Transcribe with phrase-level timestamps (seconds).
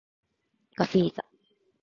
[0.75, 1.23] ガフィーザ